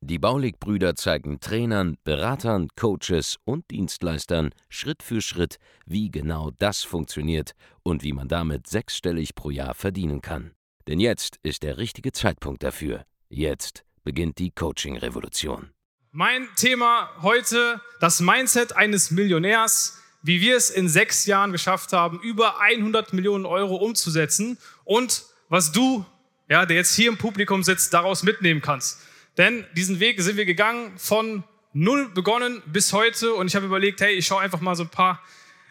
[0.00, 5.56] Die Baulig-Brüder zeigen Trainern, Beratern, Coaches und Dienstleistern Schritt für Schritt,
[5.86, 7.52] wie genau das funktioniert
[7.82, 10.52] und wie man damit sechsstellig pro Jahr verdienen kann.
[10.86, 13.04] Denn jetzt ist der richtige Zeitpunkt dafür.
[13.28, 15.70] Jetzt beginnt die Coaching-Revolution.
[16.12, 22.18] Mein Thema heute, das Mindset eines Millionärs, wie wir es in sechs Jahren geschafft haben,
[22.20, 26.04] über 100 Millionen Euro umzusetzen und was du,
[26.48, 29.00] ja, der jetzt hier im Publikum sitzt, daraus mitnehmen kannst.
[29.38, 34.00] Denn diesen Weg sind wir gegangen von null begonnen bis heute und ich habe überlegt,
[34.00, 35.22] hey, ich schaue einfach mal so ein paar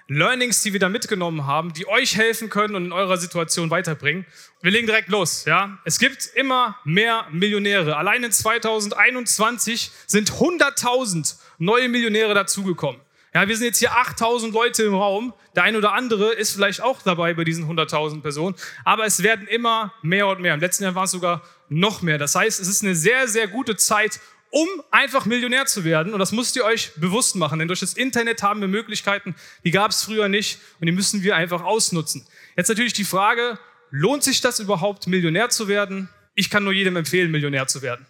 [0.08, 4.26] Learnings, die wir da mitgenommen haben, die euch helfen können und in eurer Situation weiterbringen.
[4.62, 5.78] Wir legen direkt los, ja.
[5.84, 7.98] Es gibt immer mehr Millionäre.
[7.98, 13.02] Allein in 2021 sind 100.000 neue Millionäre dazugekommen.
[13.34, 15.34] Ja, wir sind jetzt hier 8000 Leute im Raum.
[15.56, 18.56] Der eine oder andere ist vielleicht auch dabei bei diesen 100.000 Personen.
[18.84, 20.54] Aber es werden immer mehr und mehr.
[20.54, 22.18] Im letzten Jahr waren es sogar noch mehr.
[22.18, 24.20] Das heißt, es ist eine sehr, sehr gute Zeit,
[24.50, 26.14] um einfach Millionär zu werden.
[26.14, 27.60] Und das müsst ihr euch bewusst machen.
[27.60, 30.60] Denn durch das Internet haben wir Möglichkeiten, die gab es früher nicht.
[30.80, 32.26] Und die müssen wir einfach ausnutzen.
[32.56, 33.60] Jetzt natürlich die Frage,
[33.92, 36.10] lohnt sich das überhaupt, Millionär zu werden?
[36.34, 38.06] Ich kann nur jedem empfehlen, Millionär zu werden.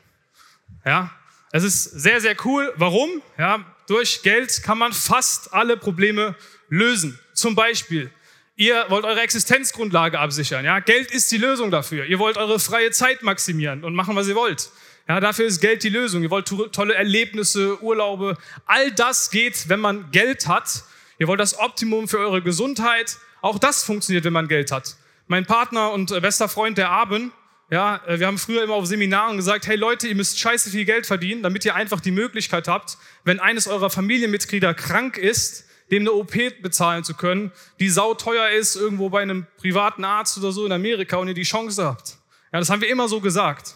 [0.86, 1.12] Ja,
[1.52, 2.74] es ist sehr, sehr cool.
[2.76, 3.22] Warum?
[3.38, 6.36] Ja, durch Geld kann man fast alle Probleme
[6.70, 7.20] lösen.
[7.34, 8.12] Zum Beispiel,
[8.56, 10.66] ihr wollt eure Existenzgrundlage absichern.
[10.66, 10.80] Ja?
[10.80, 12.06] Geld ist die Lösung dafür.
[12.06, 14.70] Ihr wollt eure freie Zeit maximieren und machen, was ihr wollt.
[15.08, 16.22] Ja, dafür ist Geld die Lösung.
[16.22, 18.38] Ihr wollt tolle Erlebnisse, Urlaube.
[18.66, 20.84] All das geht, wenn man Geld hat.
[21.18, 23.18] Ihr wollt das Optimum für eure Gesundheit.
[23.42, 24.98] Auch das funktioniert, wenn man Geld hat.
[25.28, 27.32] Mein Partner und bester Freund, der Abend,
[27.70, 30.86] ja, äh, wir haben früher immer auf Seminaren gesagt, hey Leute, ihr müsst scheiße viel
[30.86, 36.04] Geld verdienen, damit ihr einfach die Möglichkeit habt, wenn eines eurer Familienmitglieder krank ist, dem
[36.04, 40.66] eine OP bezahlen zu können, die sauteuer ist, irgendwo bei einem privaten Arzt oder so
[40.66, 42.18] in Amerika und ihr die Chance habt.
[42.52, 43.76] Ja, das haben wir immer so gesagt.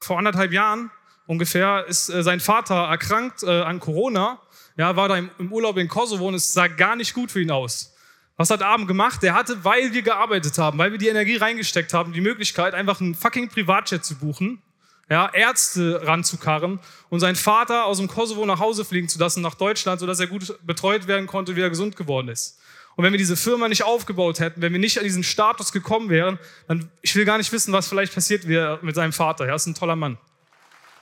[0.00, 0.90] Vor anderthalb Jahren
[1.26, 4.40] ungefähr ist äh, sein Vater erkrankt äh, an Corona,
[4.76, 7.40] ja, war da im, im Urlaub in Kosovo und es sah gar nicht gut für
[7.40, 7.94] ihn aus.
[8.40, 9.22] Was hat Abend gemacht?
[9.22, 12.98] Der hatte, weil wir gearbeitet haben, weil wir die Energie reingesteckt haben, die Möglichkeit, einfach
[12.98, 14.62] einen fucking Privatjet zu buchen,
[15.10, 16.80] ja, Ärzte ranzukarren
[17.10, 20.26] und seinen Vater aus dem Kosovo nach Hause fliegen zu lassen, nach Deutschland, sodass er
[20.26, 22.58] gut betreut werden konnte, wie er gesund geworden ist.
[22.96, 26.08] Und wenn wir diese Firma nicht aufgebaut hätten, wenn wir nicht an diesen Status gekommen
[26.08, 29.46] wären, dann, ich will gar nicht wissen, was vielleicht passiert wäre mit seinem Vater.
[29.46, 30.16] Ja, ist ein toller Mann.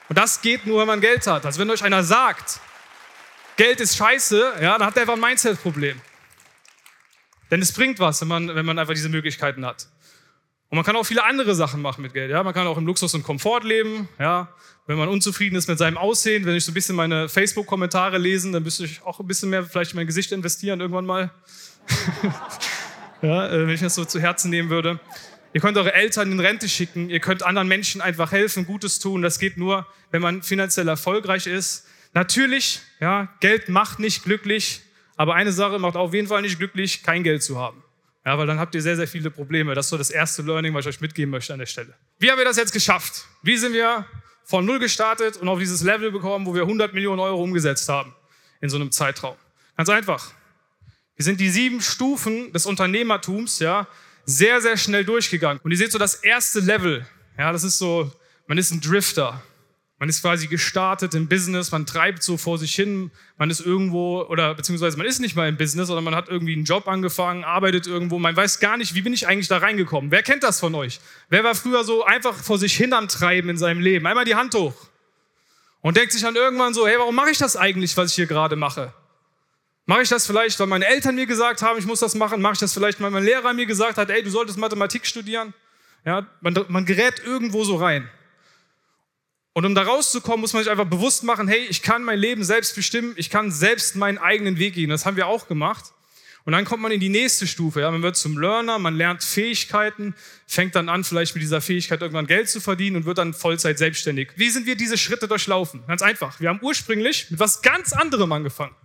[0.08, 1.46] Und das geht nur, wenn man Geld hat.
[1.46, 2.58] Also wenn euch einer sagt,
[3.56, 6.00] Geld ist scheiße, ja, dann hat er einfach ein Mindset-Problem.
[7.50, 9.88] Denn es bringt was, wenn man, wenn man einfach diese Möglichkeiten hat.
[10.70, 12.30] Und man kann auch viele andere Sachen machen mit Geld.
[12.30, 12.42] Ja?
[12.42, 14.08] Man kann auch im Luxus und Komfort leben.
[14.18, 14.48] Ja?
[14.86, 18.52] Wenn man unzufrieden ist mit seinem Aussehen, wenn ich so ein bisschen meine Facebook-Kommentare lesen,
[18.52, 21.30] dann müsste ich auch ein bisschen mehr vielleicht in mein Gesicht investieren irgendwann mal.
[23.22, 25.00] ja, äh, wenn ich das so zu Herzen nehmen würde.
[25.54, 27.08] Ihr könnt eure Eltern in Rente schicken.
[27.08, 29.22] Ihr könnt anderen Menschen einfach helfen, Gutes tun.
[29.22, 31.86] Das geht nur, wenn man finanziell erfolgreich ist.
[32.12, 34.82] Natürlich, ja, Geld macht nicht glücklich.
[35.18, 37.82] Aber eine Sache macht auf jeden Fall nicht glücklich, kein Geld zu haben.
[38.24, 39.74] Ja, weil dann habt ihr sehr, sehr viele Probleme.
[39.74, 41.92] Das ist so das erste Learning, was ich euch mitgeben möchte an der Stelle.
[42.18, 43.24] Wie haben wir das jetzt geschafft?
[43.42, 44.06] Wie sind wir
[44.44, 48.14] von Null gestartet und auf dieses Level bekommen, wo wir 100 Millionen Euro umgesetzt haben
[48.60, 49.34] in so einem Zeitraum?
[49.76, 50.32] Ganz einfach.
[51.16, 53.88] Wir sind die sieben Stufen des Unternehmertums, ja,
[54.24, 55.60] sehr, sehr schnell durchgegangen.
[55.64, 57.04] Und ihr seht so das erste Level.
[57.36, 58.12] Ja, das ist so,
[58.46, 59.42] man ist ein Drifter.
[60.00, 64.22] Man ist quasi gestartet im Business, man treibt so vor sich hin, man ist irgendwo,
[64.22, 67.42] oder beziehungsweise man ist nicht mal im Business, sondern man hat irgendwie einen Job angefangen,
[67.42, 70.12] arbeitet irgendwo, man weiß gar nicht, wie bin ich eigentlich da reingekommen.
[70.12, 71.00] Wer kennt das von euch?
[71.30, 74.06] Wer war früher so einfach vor sich hin am Treiben in seinem Leben?
[74.06, 74.74] Einmal die Hand hoch.
[75.80, 78.26] Und denkt sich dann irgendwann so, hey, warum mache ich das eigentlich, was ich hier
[78.26, 78.92] gerade mache?
[79.86, 82.40] Mache ich das vielleicht, weil meine Eltern mir gesagt haben, ich muss das machen?
[82.40, 85.54] Mache ich das vielleicht, weil mein Lehrer mir gesagt hat, ey, du solltest Mathematik studieren?
[86.04, 88.08] Ja, man, man gerät irgendwo so rein.
[89.58, 92.44] Und um da rauszukommen, muss man sich einfach bewusst machen, hey, ich kann mein Leben
[92.44, 94.88] selbst bestimmen, ich kann selbst meinen eigenen Weg gehen.
[94.88, 95.86] Das haben wir auch gemacht.
[96.44, 97.80] Und dann kommt man in die nächste Stufe.
[97.80, 97.90] Ja?
[97.90, 100.14] Man wird zum Learner, man lernt Fähigkeiten,
[100.46, 103.78] fängt dann an, vielleicht mit dieser Fähigkeit irgendwann Geld zu verdienen und wird dann Vollzeit
[103.78, 104.28] selbstständig.
[104.36, 105.82] Wie sind wir diese Schritte durchlaufen?
[105.88, 106.38] Ganz einfach.
[106.38, 108.76] Wir haben ursprünglich mit was ganz anderem angefangen.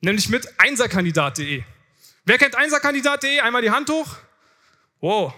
[0.00, 1.64] Nämlich mit einserkandidat.de.
[2.24, 3.40] Wer kennt einserkandidat.de?
[3.40, 4.16] Einmal die Hand hoch.
[5.02, 5.34] Wow,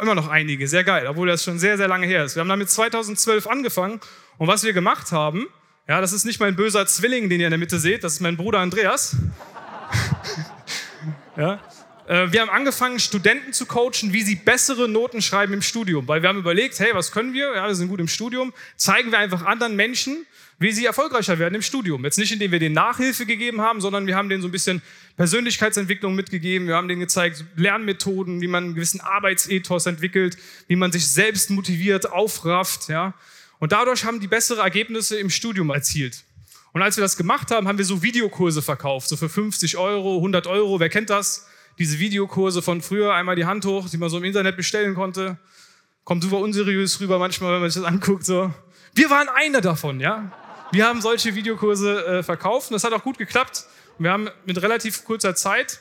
[0.00, 2.34] Immer noch einige, sehr geil, obwohl das schon sehr, sehr lange her ist.
[2.34, 4.00] Wir haben damit 2012 angefangen
[4.38, 5.46] und was wir gemacht haben,
[5.86, 8.20] ja, das ist nicht mein böser Zwilling, den ihr in der Mitte seht, das ist
[8.20, 9.16] mein Bruder Andreas.
[11.36, 11.60] ja,
[12.06, 16.08] wir haben angefangen, Studenten zu coachen, wie sie bessere Noten schreiben im Studium.
[16.08, 17.54] Weil wir haben überlegt, hey, was können wir?
[17.54, 18.52] Ja, wir sind gut im Studium.
[18.76, 20.26] Zeigen wir einfach anderen Menschen,
[20.58, 22.04] wie sie erfolgreicher werden im Studium.
[22.04, 24.82] Jetzt nicht, indem wir denen Nachhilfe gegeben haben, sondern wir haben denen so ein bisschen
[25.16, 26.68] Persönlichkeitsentwicklung mitgegeben.
[26.68, 30.36] Wir haben denen gezeigt, Lernmethoden, wie man einen gewissen Arbeitsethos entwickelt,
[30.68, 32.88] wie man sich selbst motiviert, aufrafft.
[32.88, 33.14] Ja.
[33.58, 36.24] Und dadurch haben die bessere Ergebnisse im Studium erzielt.
[36.72, 40.16] Und als wir das gemacht haben, haben wir so Videokurse verkauft, so für 50 Euro,
[40.16, 40.80] 100 Euro.
[40.80, 41.46] Wer kennt das?
[41.78, 45.38] Diese Videokurse von früher, einmal die Hand hoch, die man so im Internet bestellen konnte.
[46.04, 48.24] Kommt super unseriös rüber manchmal, wenn man sich das anguckt.
[48.24, 48.52] So.
[48.94, 50.32] Wir waren einer davon, ja.
[50.72, 53.66] Wir haben solche Videokurse äh, verkauft und das hat auch gut geklappt.
[53.98, 55.80] wir haben mit relativ kurzer Zeit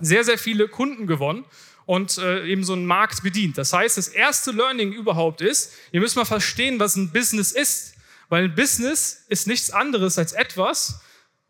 [0.00, 1.44] sehr, sehr viele Kunden gewonnen
[1.86, 3.58] und äh, eben so einen Markt bedient.
[3.58, 7.94] Das heißt, das erste Learning überhaupt ist, ihr müsst mal verstehen, was ein Business ist.
[8.28, 11.00] Weil ein Business ist nichts anderes als etwas,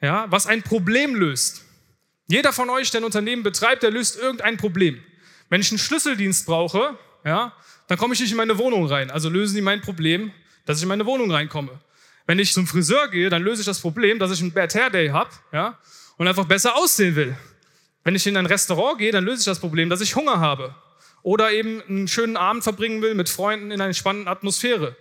[0.00, 1.65] ja, was ein Problem löst.
[2.28, 5.00] Jeder von euch, der ein Unternehmen betreibt, der löst irgendein Problem.
[5.49, 7.52] Wenn ich einen Schlüsseldienst brauche, ja,
[7.87, 9.11] dann komme ich nicht in meine Wohnung rein.
[9.11, 10.32] Also lösen die mein Problem,
[10.64, 11.81] dass ich in meine Wohnung reinkomme.
[12.26, 14.90] Wenn ich zum Friseur gehe, dann löse ich das Problem, dass ich einen Bad Hair
[14.90, 15.78] Day habe ja,
[16.17, 17.37] und einfach besser aussehen will.
[18.02, 20.75] Wenn ich in ein Restaurant gehe, dann löse ich das Problem, dass ich Hunger habe.
[21.23, 24.96] Oder eben einen schönen Abend verbringen will mit Freunden in einer spannenden Atmosphäre.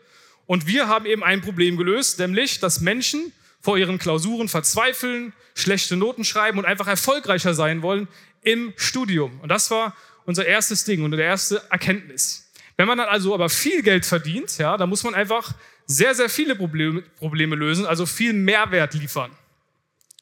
[0.46, 3.32] Und wir haben eben ein Problem gelöst, nämlich, dass Menschen
[3.66, 8.08] vor ihren Klausuren verzweifeln, schlechte Noten schreiben und einfach erfolgreicher sein wollen
[8.44, 9.40] im Studium.
[9.40, 9.96] Und das war
[10.26, 12.52] unser erstes Ding und der erste Erkenntnis.
[12.78, 15.52] Wenn man dann also aber viel Geld verdient, ja, dann muss man einfach
[15.88, 19.32] sehr, sehr viele Probleme, Probleme lösen, also viel Mehrwert liefern.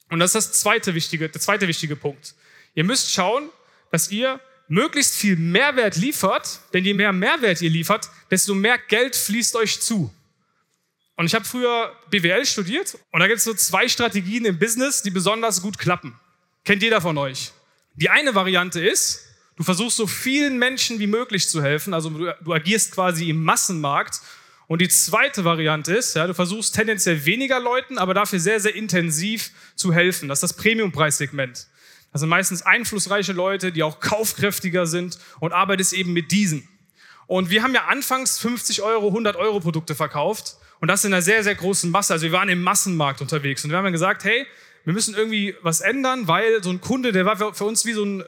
[0.10, 2.36] Und das ist das zweite wichtige, der zweite wichtige Punkt.
[2.76, 3.50] Ihr müsst schauen,
[3.92, 9.18] dass ihr möglichst viel Mehrwert liefert, denn je mehr Mehrwert ihr liefert, desto mehr Geld
[9.18, 10.14] fließt euch zu.
[11.16, 15.04] Und ich habe früher BWL studiert und da gibt es so zwei Strategien im Business,
[15.04, 16.20] die besonders gut klappen.
[16.66, 17.52] Kennt jeder von euch.
[17.96, 22.34] Die eine Variante ist, du versuchst so vielen Menschen wie möglich zu helfen, also du,
[22.44, 24.22] du agierst quasi im Massenmarkt.
[24.66, 28.74] Und die zweite Variante ist, ja, du versuchst tendenziell weniger Leuten, aber dafür sehr, sehr
[28.74, 30.30] intensiv zu helfen.
[30.30, 31.68] Das ist das Premium-Preissegment.
[32.12, 36.68] Das sind meistens einflussreiche Leute, die auch kaufkräftiger sind und arbeitest eben mit diesen.
[37.28, 41.22] Und wir haben ja anfangs 50 Euro, 100 Euro Produkte verkauft und das in einer
[41.22, 42.12] sehr, sehr großen Masse.
[42.12, 44.46] Also wir waren im Massenmarkt unterwegs und wir haben dann gesagt, hey,
[44.84, 48.04] wir müssen irgendwie was ändern, weil so ein Kunde, der war für uns wie so
[48.04, 48.26] ein,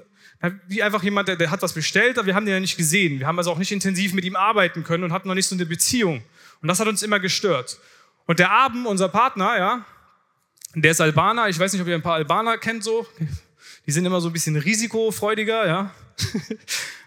[0.69, 3.19] wie einfach jemand, der, der hat was bestellt, aber wir haben den ja nicht gesehen.
[3.19, 5.55] Wir haben also auch nicht intensiv mit ihm arbeiten können und hatten noch nicht so
[5.55, 6.23] eine Beziehung.
[6.61, 7.77] Und das hat uns immer gestört.
[8.25, 9.85] Und der Abend, unser Partner, ja,
[10.75, 11.49] der ist Albaner.
[11.49, 13.05] Ich weiß nicht, ob ihr ein paar Albaner kennt so.
[13.85, 15.93] Die sind immer so ein bisschen risikofreudiger, ja.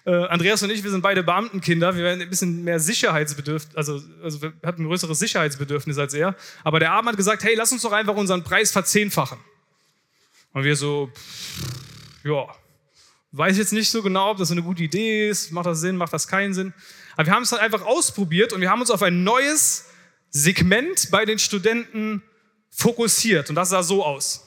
[0.09, 4.01] Äh, Andreas und ich, wir sind beide Beamtenkinder, wir werden ein bisschen mehr Sicherheitsbedürfnis, also,
[4.23, 6.35] also wir hatten ein größeres Sicherheitsbedürfnis als er.
[6.65, 9.39] Aber der Abend hat gesagt, hey, lass uns doch einfach unseren Preis verzehnfachen.
[10.55, 12.47] Und wir so, pff, ja,
[13.33, 16.15] weiß jetzt nicht so genau, ob das eine gute Idee ist, macht das Sinn, macht
[16.15, 16.73] das keinen Sinn.
[17.15, 19.85] Aber wir haben es dann einfach ausprobiert und wir haben uns auf ein neues
[20.31, 22.23] Segment bei den Studenten
[22.71, 23.51] fokussiert.
[23.51, 24.47] Und das sah so aus.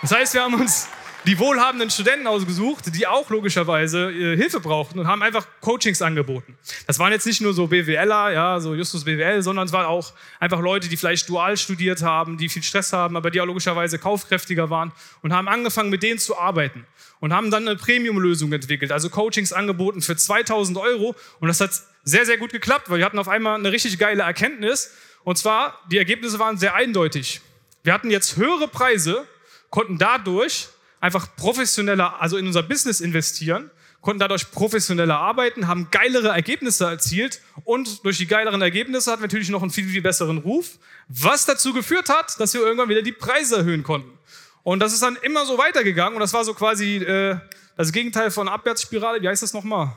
[0.00, 0.88] Das heißt, wir haben uns
[1.26, 6.56] die wohlhabenden Studenten ausgesucht, die auch logischerweise äh, Hilfe brauchten und haben einfach Coachings angeboten.
[6.86, 10.12] Das waren jetzt nicht nur so BWLer, ja, so Justus BWL, sondern es waren auch
[10.38, 13.98] einfach Leute, die vielleicht dual studiert haben, die viel Stress haben, aber die auch logischerweise
[13.98, 14.92] kaufkräftiger waren
[15.22, 16.86] und haben angefangen, mit denen zu arbeiten
[17.20, 21.72] und haben dann eine Premium-Lösung entwickelt, also Coachings angeboten für 2000 Euro und das hat
[22.04, 24.92] sehr, sehr gut geklappt, weil wir hatten auf einmal eine richtig geile Erkenntnis
[25.24, 27.40] und zwar, die Ergebnisse waren sehr eindeutig.
[27.82, 29.26] Wir hatten jetzt höhere Preise
[29.70, 30.68] konnten dadurch
[31.00, 37.40] einfach professioneller, also in unser Business investieren, konnten dadurch professioneller arbeiten, haben geilere Ergebnisse erzielt
[37.64, 40.78] und durch die geileren Ergebnisse hatten wir natürlich noch einen viel, viel besseren Ruf,
[41.08, 44.16] was dazu geführt hat, dass wir irgendwann wieder die Preise erhöhen konnten.
[44.62, 47.38] Und das ist dann immer so weitergegangen und das war so quasi äh,
[47.76, 49.22] das Gegenteil von Abwärtsspirale.
[49.22, 49.96] Wie heißt das nochmal?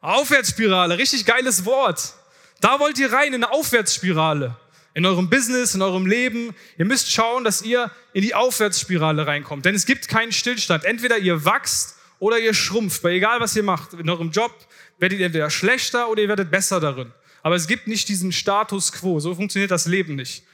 [0.00, 2.14] Aufwärtsspirale, richtig geiles Wort.
[2.60, 4.56] Da wollt ihr rein in eine Aufwärtsspirale
[4.94, 6.54] in eurem Business, in eurem Leben.
[6.78, 9.64] Ihr müsst schauen, dass ihr in die Aufwärtsspirale reinkommt.
[9.64, 10.84] Denn es gibt keinen Stillstand.
[10.84, 13.02] Entweder ihr wachst oder ihr schrumpft.
[13.02, 14.52] Weil egal, was ihr macht, in eurem Job
[14.98, 17.12] werdet ihr entweder schlechter oder ihr werdet besser darin.
[17.42, 19.18] Aber es gibt nicht diesen Status quo.
[19.20, 20.44] So funktioniert das Leben nicht.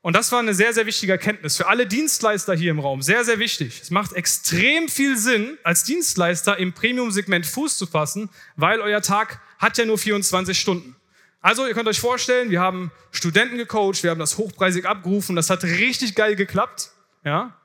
[0.00, 3.02] Und das war eine sehr, sehr wichtige Erkenntnis für alle Dienstleister hier im Raum.
[3.02, 3.80] Sehr, sehr wichtig.
[3.82, 9.40] Es macht extrem viel Sinn, als Dienstleister im Premium-Segment Fuß zu fassen, weil euer Tag
[9.58, 10.94] hat ja nur 24 Stunden.
[11.40, 15.50] Also, ihr könnt euch vorstellen, wir haben Studenten gecoacht, wir haben das hochpreisig abgerufen, das
[15.50, 16.90] hat richtig geil geklappt,
[17.24, 17.56] ja.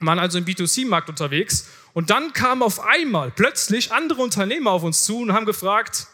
[0.00, 5.04] waren also im B2C-Markt unterwegs und dann kamen auf einmal plötzlich andere Unternehmer auf uns
[5.04, 6.06] zu und haben gefragt,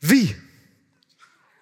[0.00, 0.36] wie?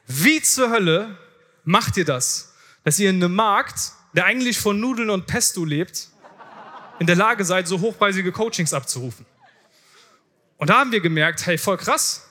[0.06, 1.18] Wie zur Hölle
[1.64, 2.54] macht ihr das?
[2.84, 6.08] Dass ihr in einem Markt, der eigentlich von Nudeln und Pesto lebt,
[6.98, 9.26] in der Lage seid, so hochpreisige Coachings abzurufen.
[10.58, 12.28] Und da haben wir gemerkt, hey, voll krass.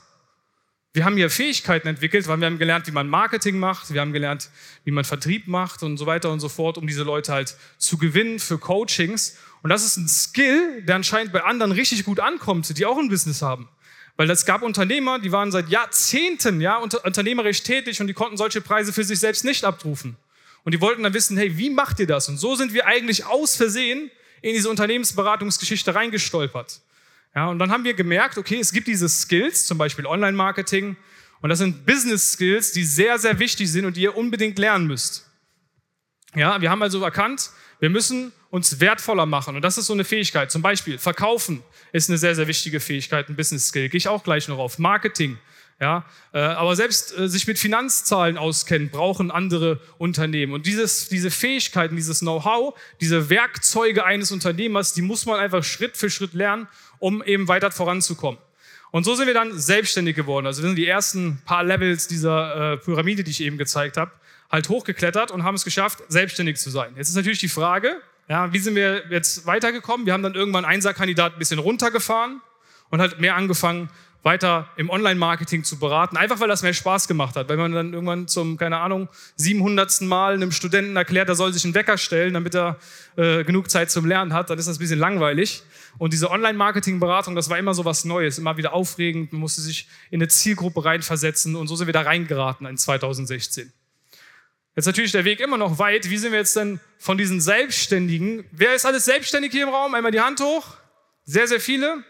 [0.93, 4.11] Wir haben hier Fähigkeiten entwickelt, weil wir haben gelernt, wie man Marketing macht, wir haben
[4.11, 4.49] gelernt,
[4.83, 7.97] wie man Vertrieb macht und so weiter und so fort, um diese Leute halt zu
[7.97, 9.37] gewinnen für Coachings.
[9.63, 13.07] Und das ist ein Skill, der anscheinend bei anderen richtig gut ankommt, die auch ein
[13.07, 13.69] Business haben.
[14.17, 18.59] Weil es gab Unternehmer, die waren seit Jahrzehnten ja, unternehmerisch tätig und die konnten solche
[18.59, 20.17] Preise für sich selbst nicht abrufen.
[20.65, 22.27] Und die wollten dann wissen, hey, wie macht ihr das?
[22.27, 26.81] Und so sind wir eigentlich aus Versehen in diese Unternehmensberatungsgeschichte reingestolpert.
[27.33, 30.97] Ja, und dann haben wir gemerkt, okay, es gibt diese Skills, zum Beispiel Online-Marketing,
[31.41, 35.27] und das sind Business-Skills, die sehr, sehr wichtig sind und die ihr unbedingt lernen müsst.
[36.35, 39.55] Ja, wir haben also erkannt, wir müssen uns wertvoller machen.
[39.55, 40.51] Und das ist so eine Fähigkeit.
[40.51, 43.89] Zum Beispiel Verkaufen ist eine sehr, sehr wichtige Fähigkeit, ein Business-Skill.
[43.89, 44.77] Gehe ich auch gleich noch auf.
[44.77, 45.39] Marketing
[45.81, 50.53] ja, äh, aber selbst äh, sich mit Finanzzahlen auskennen, brauchen andere Unternehmen.
[50.53, 55.97] Und dieses, diese Fähigkeiten, dieses Know-how, diese Werkzeuge eines Unternehmers, die muss man einfach Schritt
[55.97, 56.67] für Schritt lernen,
[57.01, 58.39] um eben weiter voranzukommen.
[58.91, 60.45] Und so sind wir dann selbstständig geworden.
[60.45, 64.11] Also wir sind die ersten paar Levels dieser äh, Pyramide, die ich eben gezeigt habe,
[64.49, 66.93] halt hochgeklettert und haben es geschafft, selbstständig zu sein.
[66.95, 70.05] Jetzt ist natürlich die Frage, ja, wie sind wir jetzt weitergekommen?
[70.05, 72.41] Wir haben dann irgendwann Einserkandidat ein bisschen runtergefahren
[72.89, 73.89] und halt mehr angefangen,
[74.23, 77.49] weiter im Online-Marketing zu beraten, einfach weil das mehr Spaß gemacht hat.
[77.49, 80.01] Weil man dann irgendwann zum, keine Ahnung, 700.
[80.01, 82.77] Mal einem Studenten erklärt, er soll sich einen Wecker stellen, damit er
[83.17, 85.63] äh, genug Zeit zum Lernen hat, dann ist das ein bisschen langweilig.
[85.97, 89.87] Und diese Online-Marketing-Beratung, das war immer so was Neues, immer wieder aufregend, man musste sich
[90.09, 93.73] in eine Zielgruppe reinversetzen und so sind wir da reingeraten in 2016.
[94.75, 96.09] Jetzt natürlich der Weg immer noch weit.
[96.09, 98.45] Wie sind wir jetzt denn von diesen Selbstständigen?
[98.51, 99.93] Wer ist alles selbstständig hier im Raum?
[99.93, 100.65] Einmal die Hand hoch.
[101.25, 102.03] Sehr, sehr viele.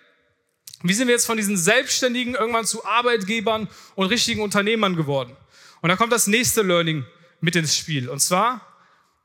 [0.83, 5.35] Wie sind wir jetzt von diesen Selbstständigen irgendwann zu Arbeitgebern und richtigen Unternehmern geworden?
[5.81, 7.05] Und da kommt das nächste Learning
[7.39, 8.09] mit ins Spiel.
[8.09, 8.61] Und zwar,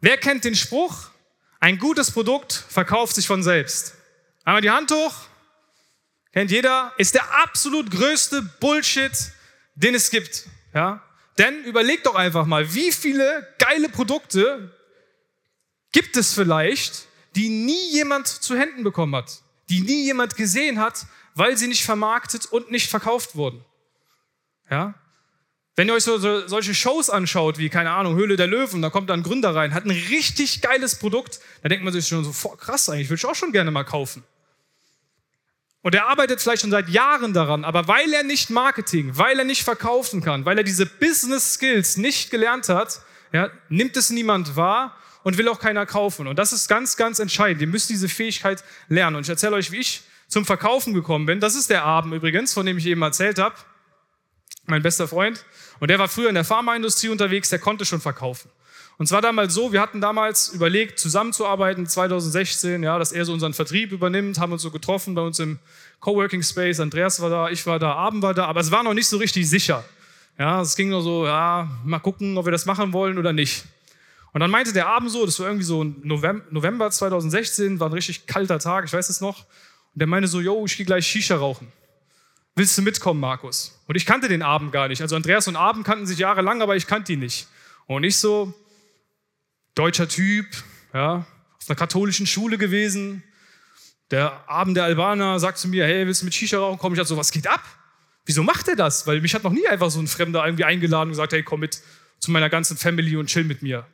[0.01, 1.11] wer kennt den Spruch,
[1.61, 3.95] ein gutes Produkt verkauft sich von selbst?
[4.45, 5.15] Einmal die Hand hoch.
[6.33, 6.93] Kennt jeder?
[6.99, 9.13] Ist der absolut größte Bullshit,
[9.75, 10.45] den es gibt.
[10.75, 11.03] Ja?
[11.39, 14.75] Denn überlegt doch einfach mal, wie viele geile Produkte
[15.93, 21.07] gibt es vielleicht, die nie jemand zu Händen bekommen hat, die nie jemand gesehen hat,
[21.37, 23.65] weil sie nicht vermarktet und nicht verkauft wurden.
[24.71, 24.95] Ja?
[25.77, 28.89] Wenn ihr euch so, so, solche Shows anschaut, wie, keine Ahnung, Höhle der Löwen, da
[28.89, 32.25] kommt da ein Gründer rein, hat ein richtig geiles Produkt, da denkt man sich schon
[32.25, 34.25] so, krass eigentlich, würde ich auch schon gerne mal kaufen.
[35.83, 39.45] Und er arbeitet vielleicht schon seit Jahren daran, aber weil er nicht Marketing, weil er
[39.45, 43.03] nicht verkaufen kann, weil er diese Business Skills nicht gelernt hat,
[43.33, 46.27] ja, nimmt es niemand wahr und will auch keiner kaufen.
[46.27, 47.61] Und das ist ganz, ganz entscheidend.
[47.61, 49.17] Ihr müsst diese Fähigkeit lernen.
[49.17, 51.41] Und ich erzähle euch, wie ich zum Verkaufen gekommen bin.
[51.41, 53.55] Das ist der Abend übrigens, von dem ich eben erzählt habe.
[54.67, 55.45] Mein bester Freund.
[55.79, 58.51] Und der war früher in der Pharmaindustrie unterwegs, der konnte schon verkaufen.
[58.99, 63.53] Und zwar damals so, wir hatten damals überlegt, zusammenzuarbeiten, 2016, ja, dass er so unseren
[63.53, 65.59] Vertrieb übernimmt, haben uns so getroffen bei uns im
[66.01, 66.81] Coworking Space.
[66.81, 69.19] Andreas war da, ich war da, Abend war da, aber es war noch nicht so
[69.19, 69.85] richtig sicher.
[70.39, 73.65] Ja, es ging nur so, ja, mal gucken, ob wir das machen wollen oder nicht.
[74.33, 78.27] Und dann meinte der Abend so, das war irgendwie so November 2016, war ein richtig
[78.27, 79.47] kalter Tag, ich weiß es noch.
[79.97, 81.73] Und der meinte so, yo, ich gehe gleich Shisha rauchen.
[82.55, 83.81] Willst du mitkommen, Markus?
[83.87, 85.01] Und ich kannte den Abend gar nicht.
[85.01, 87.49] Also Andreas und Abend kannten sich jahrelang, aber ich kannte ihn nicht.
[87.87, 88.53] Und ich so,
[89.75, 90.45] deutscher Typ,
[90.93, 91.25] ja,
[91.59, 93.23] auf einer katholischen Schule gewesen.
[94.11, 96.95] Der Abend der Albaner sagt zu mir, hey, willst du mit Shisha rauchen kommen?
[96.95, 97.65] Ich dachte so, was geht ab?
[98.27, 99.07] Wieso macht er das?
[99.07, 101.61] Weil mich hat noch nie einfach so ein Fremder irgendwie eingeladen und gesagt, hey, komm
[101.61, 101.81] mit
[102.19, 103.87] zu meiner ganzen Family und chill mit mir.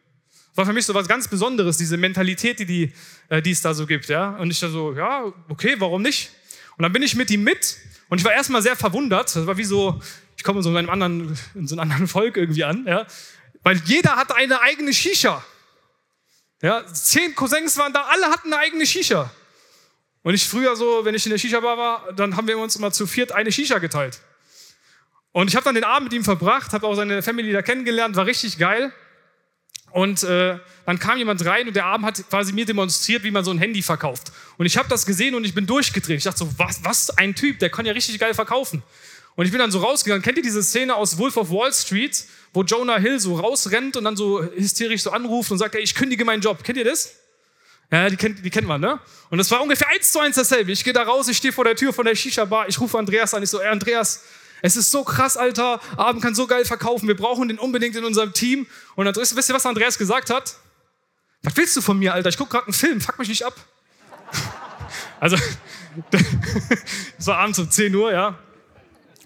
[0.55, 2.93] War für mich so was ganz Besonderes, diese Mentalität, die, die,
[3.29, 4.09] äh, die es da so gibt.
[4.09, 4.37] Ja?
[4.37, 6.31] Und ich da so, ja, okay, warum nicht?
[6.77, 7.79] Und dann bin ich mit ihm mit
[8.09, 9.35] und ich war erstmal sehr verwundert.
[9.35, 10.01] Das war wie so,
[10.37, 13.07] ich komme in so einem anderen, in so einem anderen Volk irgendwie an, ja?
[13.63, 15.43] weil jeder hatte eine eigene Shisha.
[16.61, 19.31] Ja, zehn Cousins waren da, alle hatten eine eigene Shisha.
[20.23, 22.93] Und ich früher so, wenn ich in der Shisha-Bar war, dann haben wir uns immer
[22.93, 24.21] zu viert eine Shisha geteilt.
[25.33, 28.15] Und ich habe dann den Abend mit ihm verbracht, habe auch seine Family da kennengelernt,
[28.15, 28.93] war richtig geil.
[29.93, 33.45] Und äh, dann kam jemand rein und der Abend hat quasi mir demonstriert, wie man
[33.45, 34.33] so ein Handy verkauft.
[34.57, 36.19] Und ich habe das gesehen und ich bin durchgedreht.
[36.19, 38.83] Ich dachte so, was, was ein Typ, der kann ja richtig geil verkaufen.
[39.37, 40.23] Und ich bin dann so rausgegangen.
[40.23, 44.05] Kennt ihr diese Szene aus Wolf of Wall Street, wo Jonah Hill so rausrennt und
[44.05, 46.65] dann so hysterisch so anruft und sagt, ey, ich kündige meinen Job.
[46.65, 47.15] Kennt ihr das?
[47.91, 48.99] Ja, die kennt, die kennt man, ne?
[49.29, 50.73] Und das war ungefähr eins zu eins dasselbe.
[50.73, 53.35] Ich gehe da raus, ich stehe vor der Tür von der Shisha-Bar, ich rufe Andreas
[53.35, 54.23] an, ich so, ey, Andreas,
[54.63, 55.81] es ist so krass, Alter.
[55.97, 57.09] Abend kann so geil verkaufen.
[57.09, 58.67] Wir brauchen den unbedingt in unserem Team.
[58.95, 60.55] Und dann, wisst ihr, was Andreas gesagt hat?
[61.43, 62.29] Was willst du von mir, Alter?
[62.29, 63.01] Ich gucke gerade einen Film.
[63.01, 63.55] Fuck mich nicht ab.
[65.21, 65.37] also,
[67.19, 68.39] es war abends um 10 Uhr, ja.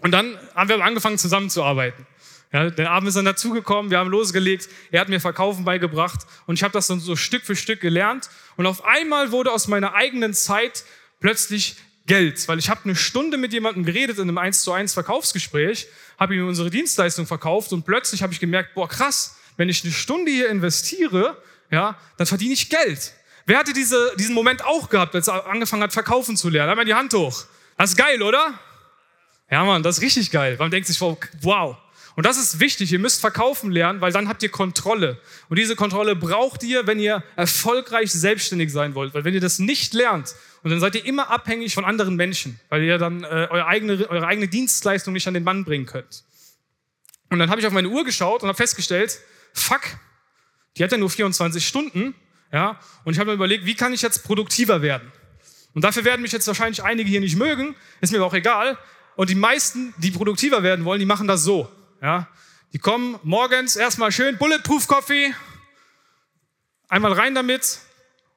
[0.00, 2.07] Und dann haben wir angefangen zusammenzuarbeiten.
[2.52, 6.55] Ja, der Abend ist dann dazugekommen, wir haben losgelegt, er hat mir Verkaufen beigebracht und
[6.55, 8.31] ich habe das dann so Stück für Stück gelernt.
[8.57, 10.85] Und auf einmal wurde aus meiner eigenen Zeit
[11.21, 11.76] plötzlich
[12.07, 15.89] Geld, weil ich habe eine Stunde mit jemandem geredet in einem 1 zu 1 Verkaufsgespräch,
[16.19, 19.93] habe ihm unsere Dienstleistung verkauft und plötzlich habe ich gemerkt, boah krass, wenn ich eine
[19.93, 21.37] Stunde hier investiere,
[21.71, 23.13] ja, dann verdiene ich Geld.
[23.47, 26.71] Wer hatte diese, diesen Moment auch gehabt, als er angefangen hat, verkaufen zu lernen?
[26.71, 27.45] Einmal die Hand hoch.
[27.77, 28.59] Das ist geil, oder?
[29.51, 30.57] Ja, Mann, das ist richtig geil.
[30.59, 31.77] Man denkt sich, wow.
[32.17, 32.91] Und das ist wichtig.
[32.91, 35.21] Ihr müsst verkaufen lernen, weil dann habt ihr Kontrolle.
[35.49, 39.15] Und diese Kontrolle braucht ihr, wenn ihr erfolgreich selbstständig sein wollt.
[39.15, 40.35] Weil wenn ihr das nicht lernt,
[40.67, 44.11] und dann seid ihr immer abhängig von anderen Menschen, weil ihr dann äh, eure, eigene,
[44.11, 46.25] eure eigene Dienstleistung nicht an den Mann bringen könnt.
[47.31, 49.21] Und dann habe ich auf meine Uhr geschaut und habe festgestellt,
[49.53, 49.83] fuck,
[50.77, 52.17] die hat ja nur 24 Stunden.
[52.53, 55.13] Ja, und ich habe mir überlegt, wie kann ich jetzt produktiver werden?
[55.73, 58.77] Und dafür werden mich jetzt wahrscheinlich einige hier nicht mögen, ist mir aber auch egal.
[59.15, 61.71] Und die meisten, die produktiver werden wollen, die machen das so.
[62.03, 62.27] Ja?
[62.73, 65.33] Die kommen morgens erstmal schön Bulletproof Coffee,
[66.89, 67.79] einmal rein damit,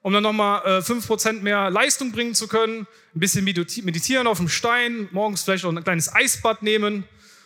[0.02, 4.50] um dann nochmal äh, 5% mehr Leistung bringen zu können, ein bisschen meditieren auf dem
[4.50, 7.04] Stein, morgens vielleicht auch ein kleines Eisbad nehmen.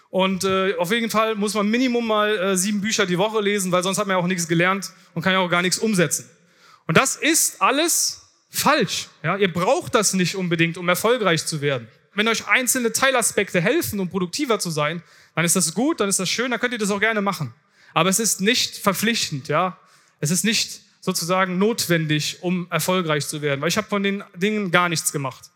[0.09, 3.71] Und äh, auf jeden Fall muss man Minimum mal äh, sieben Bücher die Woche lesen,
[3.71, 6.29] weil sonst hat man ja auch nichts gelernt und kann ja auch gar nichts umsetzen.
[6.85, 9.07] Und das ist alles falsch.
[9.23, 9.37] Ja?
[9.37, 14.09] Ihr braucht das nicht unbedingt, um erfolgreich zu werden wenn euch einzelne Teilaspekte helfen, um
[14.09, 15.01] produktiver zu sein,
[15.35, 17.53] dann ist das gut, dann ist das schön, dann könnt ihr das auch gerne machen.
[17.93, 19.77] Aber es ist nicht verpflichtend, ja.
[20.19, 24.71] Es ist nicht sozusagen notwendig, um erfolgreich zu werden, weil ich habe von den Dingen
[24.71, 25.51] gar nichts gemacht.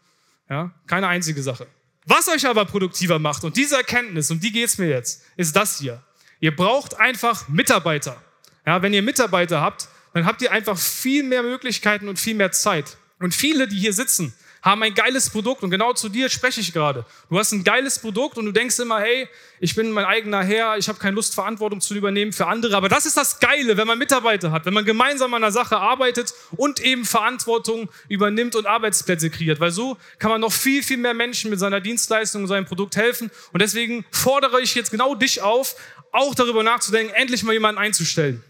[0.49, 1.67] Ja, keine einzige Sache.
[2.05, 5.79] Was euch aber produktiver macht, und diese Erkenntnis, um die geht's mir jetzt, ist das
[5.79, 6.03] hier.
[6.41, 8.21] Ihr braucht einfach Mitarbeiter.
[8.65, 12.51] Ja, wenn ihr Mitarbeiter habt, dann habt ihr einfach viel mehr Möglichkeiten und viel mehr
[12.51, 12.97] Zeit.
[13.19, 14.33] Und viele, die hier sitzen,
[14.67, 17.05] haben ein geiles Produkt und genau zu dir spreche ich gerade.
[17.29, 19.27] Du hast ein geiles Produkt und du denkst immer, hey,
[19.59, 22.75] ich bin mein eigener Herr, ich habe keine Lust, Verantwortung zu übernehmen für andere.
[22.75, 25.77] Aber das ist das Geile, wenn man Mitarbeiter hat, wenn man gemeinsam an einer Sache
[25.77, 29.59] arbeitet und eben Verantwortung übernimmt und Arbeitsplätze kreiert.
[29.59, 32.95] Weil so kann man noch viel, viel mehr Menschen mit seiner Dienstleistung und seinem Produkt
[32.95, 33.31] helfen.
[33.53, 35.75] Und deswegen fordere ich jetzt genau dich auf,
[36.11, 38.43] auch darüber nachzudenken, endlich mal jemanden einzustellen.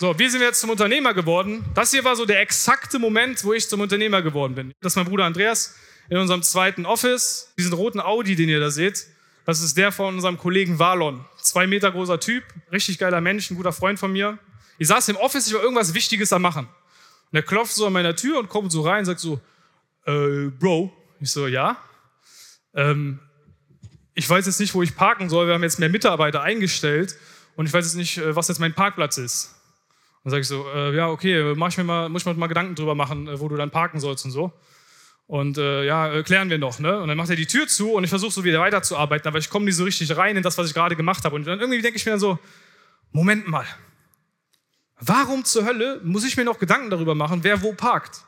[0.00, 1.62] So, wie sind wir jetzt zum Unternehmer geworden?
[1.74, 4.72] Das hier war so der exakte Moment, wo ich zum Unternehmer geworden bin.
[4.80, 5.76] Das ist mein Bruder Andreas
[6.08, 7.52] in unserem zweiten Office.
[7.58, 9.06] Diesen roten Audi, den ihr da seht,
[9.44, 11.22] das ist der von unserem Kollegen Valon.
[11.42, 14.38] Zwei Meter großer Typ, richtig geiler Mensch, ein guter Freund von mir.
[14.78, 16.66] Ich saß im Office, ich war irgendwas Wichtiges am machen.
[17.30, 19.38] Und er klopft so an meiner Tür und kommt so rein und sagt so,
[20.06, 20.96] äh, Bro.
[21.20, 21.76] Ich so, ja.
[22.74, 23.20] Ähm,
[24.14, 25.46] ich weiß jetzt nicht, wo ich parken soll.
[25.46, 27.18] Wir haben jetzt mehr Mitarbeiter eingestellt
[27.54, 29.59] und ich weiß jetzt nicht, äh, was jetzt mein Parkplatz ist.
[30.24, 32.46] Dann sage ich so, äh, ja, okay, mach ich mir mal, muss ich mir mal
[32.46, 34.52] Gedanken drüber machen, äh, wo du dann parken sollst und so.
[35.26, 37.00] Und äh, ja, äh, klären wir noch, ne?
[37.00, 39.48] Und dann macht er die Tür zu und ich versuche so wieder weiterzuarbeiten, aber ich
[39.48, 41.36] komme nicht so richtig rein in das, was ich gerade gemacht habe.
[41.36, 42.38] Und dann irgendwie denke ich mir dann so,
[43.12, 43.64] Moment mal,
[44.98, 48.24] warum zur Hölle muss ich mir noch Gedanken darüber machen, wer wo parkt?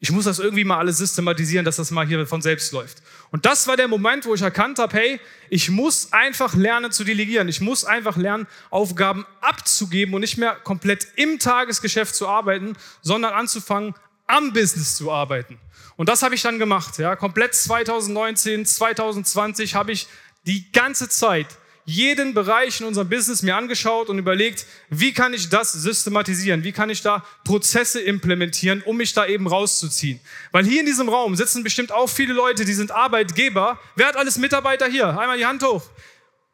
[0.00, 3.02] Ich muss das irgendwie mal alles systematisieren, dass das mal hier von selbst läuft.
[3.32, 7.02] Und das war der Moment, wo ich erkannt habe, hey, ich muss einfach lernen zu
[7.02, 7.48] delegieren.
[7.48, 13.34] Ich muss einfach lernen, Aufgaben abzugeben und nicht mehr komplett im Tagesgeschäft zu arbeiten, sondern
[13.34, 13.94] anzufangen,
[14.28, 15.58] am Business zu arbeiten.
[15.96, 16.98] Und das habe ich dann gemacht.
[16.98, 20.06] Ja, komplett 2019, 2020 habe ich
[20.46, 21.48] die ganze Zeit
[21.88, 26.62] jeden Bereich in unserem Business mir angeschaut und überlegt, wie kann ich das systematisieren?
[26.62, 30.20] Wie kann ich da Prozesse implementieren, um mich da eben rauszuziehen?
[30.52, 33.80] Weil hier in diesem Raum sitzen bestimmt auch viele Leute, die sind Arbeitgeber.
[33.96, 35.18] Wer hat alles Mitarbeiter hier?
[35.18, 35.82] Einmal die Hand hoch.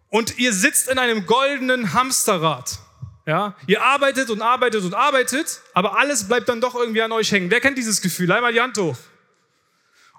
[0.08, 2.78] Und ihr sitzt in einem goldenen Hamsterrad.
[3.26, 7.32] Ja, ihr arbeitet und arbeitet und arbeitet, aber alles bleibt dann doch irgendwie an euch
[7.32, 7.50] hängen.
[7.50, 8.30] Wer kennt dieses Gefühl?
[8.30, 8.96] Einmal die Hand hoch.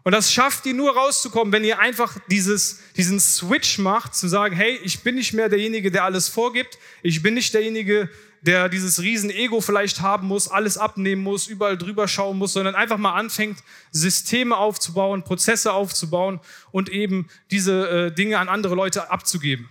[0.06, 4.56] Und das schafft ihr nur rauszukommen, wenn ihr einfach dieses, diesen Switch macht, zu sagen,
[4.56, 6.78] hey, ich bin nicht mehr derjenige, der alles vorgibt.
[7.02, 8.08] Ich bin nicht derjenige,
[8.42, 12.76] der dieses riesen Ego vielleicht haben muss, alles abnehmen muss, überall drüber schauen muss, sondern
[12.76, 13.58] einfach mal anfängt,
[13.90, 16.40] Systeme aufzubauen, Prozesse aufzubauen
[16.70, 19.70] und eben diese äh, Dinge an andere Leute abzugeben.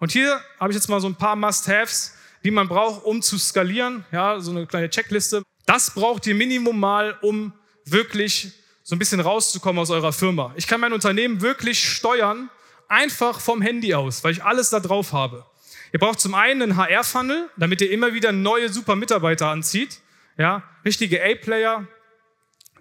[0.00, 3.38] Und hier habe ich jetzt mal so ein paar Must-Haves, die man braucht, um zu
[3.38, 4.04] skalieren.
[4.10, 5.44] Ja, so eine kleine Checkliste.
[5.64, 7.52] Das braucht ihr Minimum mal, um
[7.84, 8.59] wirklich
[8.90, 10.52] so ein bisschen rauszukommen aus eurer Firma.
[10.56, 12.50] Ich kann mein Unternehmen wirklich steuern,
[12.88, 15.46] einfach vom Handy aus, weil ich alles da drauf habe.
[15.92, 20.00] Ihr braucht zum einen einen HR-Funnel, damit ihr immer wieder neue super Mitarbeiter anzieht.
[20.38, 21.86] Ja, richtige A-Player,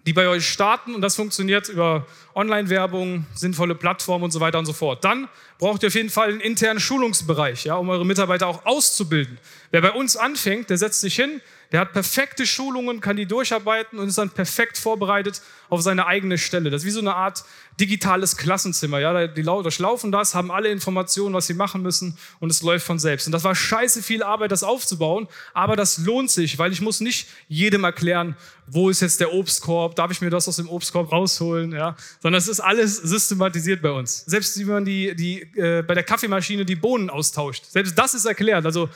[0.07, 4.65] die bei euch starten und das funktioniert über Online-Werbung, sinnvolle Plattformen und so weiter und
[4.65, 5.05] so fort.
[5.05, 9.37] Dann braucht ihr auf jeden Fall einen internen Schulungsbereich, ja, um eure Mitarbeiter auch auszubilden.
[9.69, 11.39] Wer bei uns anfängt, der setzt sich hin,
[11.71, 16.39] Der hat perfekte Schulungen, kann die durcharbeiten und ist dann perfekt vorbereitet auf seine eigene
[16.39, 16.71] Stelle.
[16.71, 17.43] Das ist wie so eine Art
[17.79, 18.99] digitales Klassenzimmer.
[18.99, 22.97] Ja, die durchlaufen das, haben alle Informationen, was sie machen müssen und es läuft von
[22.97, 23.27] selbst.
[23.27, 27.01] Und das war scheiße viel Arbeit, das aufzubauen, aber das lohnt sich, weil ich muss
[27.01, 31.11] nicht jedem erklären, wo ist jetzt der Obstkorb, darf ich mir das aus dem Obstkorb
[31.11, 34.23] rausholen, ja, sondern es ist alles systematisiert bei uns.
[34.25, 38.25] Selbst wie man die, die äh, bei der Kaffeemaschine die Bohnen austauscht, selbst das ist
[38.25, 38.65] erklärt.
[38.65, 38.89] Also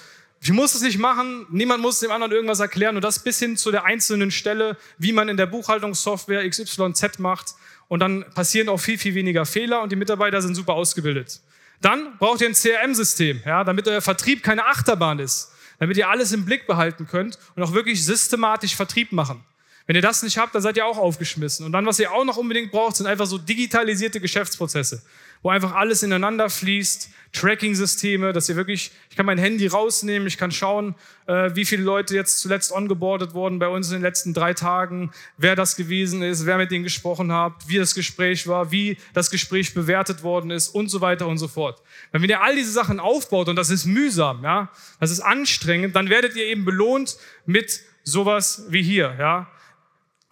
[0.43, 3.55] ich muss es nicht machen, niemand muss dem anderen irgendwas erklären und das bis hin
[3.55, 7.53] zu der einzelnen Stelle, wie man in der Buchhaltungssoftware XYZ macht
[7.87, 11.39] und dann passieren auch viel, viel weniger Fehler und die Mitarbeiter sind super ausgebildet.
[11.79, 16.33] Dann braucht ihr ein CRM-System, ja, damit euer Vertrieb keine Achterbahn ist, damit ihr alles
[16.33, 19.45] im Blick behalten könnt und auch wirklich systematisch Vertrieb machen.
[19.85, 21.65] Wenn ihr das nicht habt, dann seid ihr auch aufgeschmissen.
[21.65, 25.03] Und dann, was ihr auch noch unbedingt braucht, sind einfach so digitalisierte Geschäftsprozesse,
[25.43, 30.37] wo einfach alles ineinander fließt, Tracking-Systeme, dass ihr wirklich, ich kann mein Handy rausnehmen, ich
[30.37, 34.33] kann schauen, äh, wie viele Leute jetzt zuletzt ongeboardet wurden bei uns in den letzten
[34.33, 38.71] drei Tagen, wer das gewesen ist, wer mit denen gesprochen hat, wie das Gespräch war,
[38.71, 41.81] wie das Gespräch bewertet worden ist und so weiter und so fort.
[42.11, 46.09] Wenn ihr all diese Sachen aufbaut und das ist mühsam, ja, das ist anstrengend, dann
[46.09, 49.49] werdet ihr eben belohnt mit sowas wie hier, ja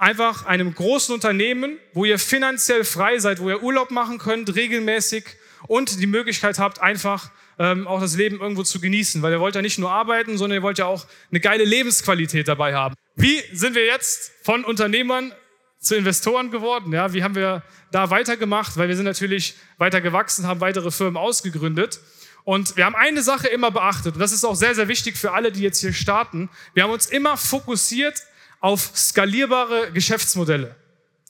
[0.01, 5.25] einfach einem großen Unternehmen, wo ihr finanziell frei seid, wo ihr Urlaub machen könnt, regelmäßig
[5.67, 9.53] und die Möglichkeit habt, einfach ähm, auch das Leben irgendwo zu genießen, weil ihr wollt
[9.53, 12.95] ja nicht nur arbeiten, sondern ihr wollt ja auch eine geile Lebensqualität dabei haben.
[13.15, 15.33] Wie sind wir jetzt von Unternehmern
[15.77, 16.91] zu Investoren geworden?
[16.93, 17.61] Ja, wie haben wir
[17.91, 18.77] da weitergemacht?
[18.77, 21.99] Weil wir sind natürlich weiter gewachsen, haben weitere Firmen ausgegründet.
[22.43, 25.33] Und wir haben eine Sache immer beachtet, und das ist auch sehr, sehr wichtig für
[25.33, 26.49] alle, die jetzt hier starten.
[26.73, 28.23] Wir haben uns immer fokussiert
[28.61, 30.75] auf skalierbare Geschäftsmodelle.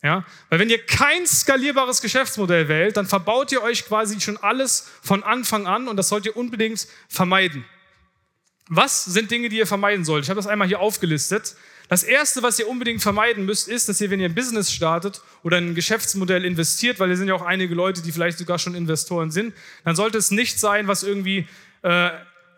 [0.04, 0.26] Ja?
[0.50, 5.24] Weil wenn ihr kein skalierbares Geschäftsmodell wählt, dann verbaut ihr euch quasi schon alles von
[5.24, 7.66] Anfang an und das sollt ihr unbedingt vermeiden.
[8.68, 10.24] Was sind Dinge, die ihr vermeiden sollt?
[10.24, 11.56] Ich habe das einmal hier aufgelistet.
[11.90, 15.22] Das erste, was ihr unbedingt vermeiden müsst, ist, dass ihr, wenn ihr ein Business startet
[15.44, 18.76] oder ein Geschäftsmodell investiert, weil es sind ja auch einige Leute, die vielleicht sogar schon
[18.76, 21.48] Investoren sind, dann sollte es nicht sein, was irgendwie
[21.82, 22.12] äh,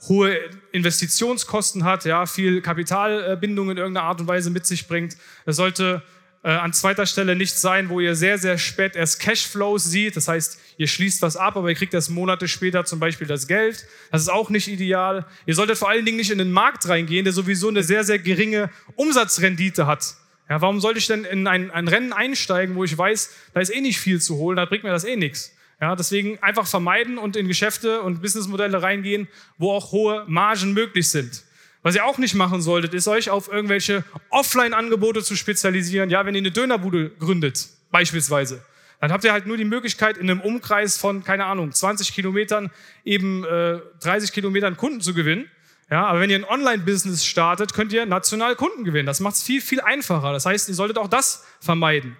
[0.07, 0.37] hohe
[0.71, 5.15] Investitionskosten hat, ja, viel Kapitalbindung in irgendeiner Art und Weise mit sich bringt.
[5.45, 6.01] Es sollte
[6.43, 10.17] äh, an zweiter Stelle nicht sein, wo ihr sehr, sehr spät erst Cashflows sieht.
[10.17, 13.47] Das heißt, ihr schließt was ab, aber ihr kriegt erst Monate später zum Beispiel das
[13.47, 13.85] Geld.
[14.11, 15.25] Das ist auch nicht ideal.
[15.45, 18.19] Ihr solltet vor allen Dingen nicht in den Markt reingehen, der sowieso eine sehr, sehr
[18.19, 20.15] geringe Umsatzrendite hat.
[20.49, 23.73] Ja, warum sollte ich denn in ein, ein Rennen einsteigen, wo ich weiß, da ist
[23.73, 25.53] eh nicht viel zu holen, da bringt mir das eh nichts.
[25.81, 31.09] Ja, deswegen einfach vermeiden und in Geschäfte und Businessmodelle reingehen, wo auch hohe Margen möglich
[31.09, 31.43] sind.
[31.81, 36.09] Was ihr auch nicht machen solltet, ist euch auf irgendwelche Offline-Angebote zu spezialisieren.
[36.09, 38.63] Ja, wenn ihr eine Dönerbude gründet, beispielsweise,
[39.01, 42.71] dann habt ihr halt nur die Möglichkeit, in einem Umkreis von, keine Ahnung, 20 Kilometern
[43.03, 45.51] eben äh, 30 Kilometern Kunden zu gewinnen.
[45.91, 49.05] Ja, aber wenn ihr ein Online-Business startet, könnt ihr national Kunden gewinnen.
[49.05, 50.31] Das macht es viel, viel einfacher.
[50.31, 52.15] Das heißt, ihr solltet auch das vermeiden.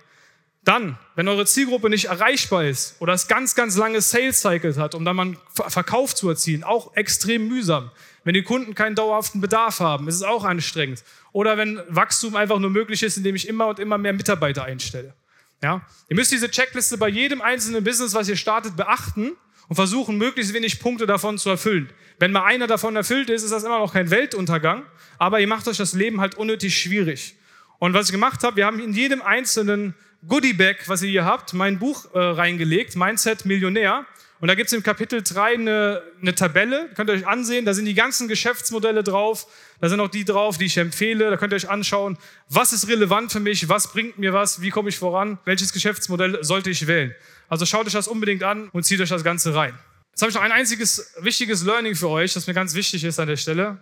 [0.63, 4.95] Dann, wenn eure Zielgruppe nicht erreichbar ist oder es ganz, ganz lange Sales Cycles hat,
[4.95, 7.91] um dann mal einen Verkauf zu erzielen, auch extrem mühsam.
[8.23, 11.04] Wenn die Kunden keinen dauerhaften Bedarf haben, ist es auch anstrengend.
[11.34, 15.13] Oder wenn Wachstum einfach nur möglich ist, indem ich immer und immer mehr Mitarbeiter einstelle.
[15.62, 15.82] Ja?
[16.08, 19.34] Ihr müsst diese Checkliste bei jedem einzelnen Business, was ihr startet, beachten
[19.67, 21.89] und versuchen, möglichst wenig Punkte davon zu erfüllen.
[22.19, 24.84] Wenn mal einer davon erfüllt ist, ist das immer noch kein Weltuntergang,
[25.17, 27.36] aber ihr macht euch das Leben halt unnötig schwierig.
[27.80, 29.93] Und was ich gemacht habe, wir haben in jedem einzelnen
[30.27, 34.05] Goodiebag, was ihr hier habt, mein Buch äh, reingelegt, Mindset Millionär.
[34.39, 37.73] Und da gibt es im Kapitel 3 eine, eine Tabelle, könnt ihr euch ansehen, da
[37.73, 39.47] sind die ganzen Geschäftsmodelle drauf,
[39.79, 42.17] da sind auch die drauf, die ich empfehle, da könnt ihr euch anschauen,
[42.49, 46.43] was ist relevant für mich, was bringt mir was, wie komme ich voran, welches Geschäftsmodell
[46.43, 47.15] sollte ich wählen.
[47.47, 49.77] Also schaut euch das unbedingt an und zieht euch das Ganze rein.
[50.12, 53.19] Jetzt habe ich noch ein einziges wichtiges Learning für euch, das mir ganz wichtig ist
[53.19, 53.77] an der Stelle.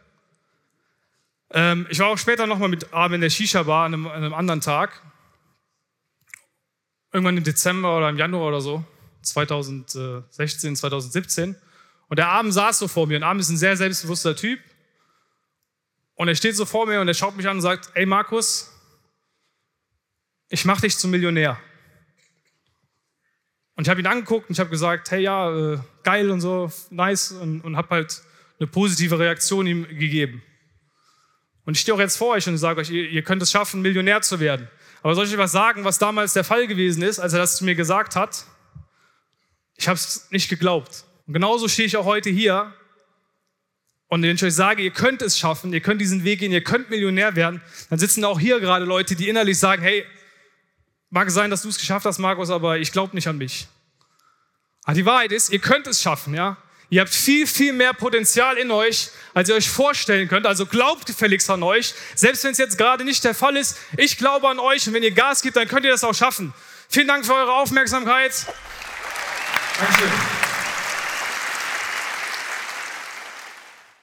[1.52, 4.62] Ähm, ich war auch später nochmal mit Abend in der Shisha-Bar an an einem anderen
[4.62, 5.02] Tag
[7.12, 8.84] irgendwann im Dezember oder im Januar oder so,
[9.22, 11.56] 2016, 2017.
[12.08, 13.18] Und der Abend saß so vor mir.
[13.18, 14.60] Und Abend ist ein sehr selbstbewusster Typ.
[16.16, 18.72] Und er steht so vor mir und er schaut mich an und sagt, ey Markus,
[20.50, 21.58] ich mach dich zum Millionär.
[23.76, 26.72] Und ich habe ihn angeguckt und ich habe gesagt, hey ja, äh, geil und so,
[26.90, 28.22] nice und, und habe halt
[28.60, 30.44] eine positive Reaktion ihm gegeben.
[31.66, 33.82] Und ich stehe auch jetzt vor euch und sage euch, ihr, ihr könnt es schaffen,
[33.82, 34.68] Millionär zu werden.
[35.02, 37.58] Aber soll ich euch was sagen, was damals der Fall gewesen ist, als er das
[37.58, 38.46] zu mir gesagt hat?
[39.76, 41.06] Ich habe es nicht geglaubt.
[41.26, 42.74] Und genauso stehe ich auch heute hier.
[44.08, 46.64] Und wenn ich euch sage, ihr könnt es schaffen, ihr könnt diesen Weg gehen, ihr
[46.64, 50.06] könnt Millionär werden, dann sitzen auch hier gerade Leute, die innerlich sagen, hey,
[51.10, 53.68] mag sein, dass du es geschafft hast, Markus, aber ich glaube nicht an mich.
[54.84, 56.58] Aber die Wahrheit ist, ihr könnt es schaffen, ja.
[56.92, 60.46] Ihr habt viel, viel mehr Potenzial in euch, als ihr euch vorstellen könnt.
[60.46, 61.94] Also glaubt gefälligst an euch.
[62.16, 65.02] Selbst wenn es jetzt gerade nicht der Fall ist, ich glaube an euch und wenn
[65.02, 66.54] ihr Gas gibt, dann könnt ihr das auch schaffen.
[66.90, 68.46] Vielen Dank für eure Aufmerksamkeit.
[69.80, 70.10] Dankeschön.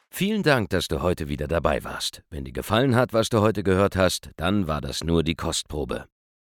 [0.09, 2.23] Vielen Dank, dass du heute wieder dabei warst.
[2.31, 6.07] Wenn dir gefallen hat, was du heute gehört hast, dann war das nur die Kostprobe.